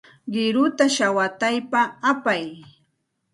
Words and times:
Qiruta 0.31 0.85
shawataypa 0.95 1.81
apay. 2.11 2.45